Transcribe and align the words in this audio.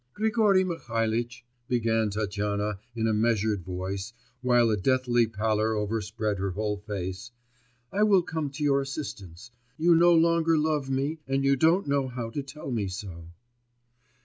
'Grigory 0.15 0.63
Mihalitch,' 0.63 1.45
began 1.67 2.09
Tatyana 2.09 2.79
in 2.95 3.05
a 3.05 3.13
measured 3.13 3.61
voice 3.63 4.13
while 4.41 4.71
a 4.71 4.75
deathly 4.75 5.27
pallor 5.27 5.75
overspread 5.75 6.39
her 6.39 6.49
whole 6.49 6.77
face, 6.77 7.29
'I 7.93 8.01
will 8.01 8.23
come 8.23 8.49
to 8.49 8.63
your 8.63 8.81
assistance, 8.81 9.51
you 9.77 9.93
no 9.93 10.15
longer 10.15 10.57
love 10.57 10.89
me, 10.89 11.19
and 11.27 11.45
you 11.45 11.55
don't 11.55 11.85
know 11.85 12.07
how 12.07 12.31
to 12.31 12.41
tell 12.41 12.71
me 12.71 12.87
so. 12.87 13.27